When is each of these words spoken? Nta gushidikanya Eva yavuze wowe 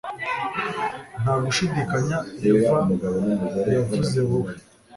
Nta 1.21 1.33
gushidikanya 1.43 2.17
Eva 2.49 2.77
yavuze 3.73 4.17
wowe 4.29 4.51